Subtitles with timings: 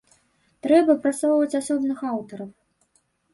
[0.65, 2.49] Трэба прасоўваць асобных аўтараў.